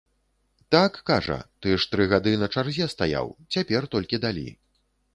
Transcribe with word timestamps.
Так, 0.75 0.97
кажа, 1.09 1.37
ты 1.61 1.77
ж 1.83 1.87
тры 1.93 2.09
гады 2.15 2.35
на 2.45 2.51
чарзе 2.55 2.91
стаяў, 2.97 3.33
цяпер 3.57 3.93
толькі 3.97 4.25
далі. 4.27 4.47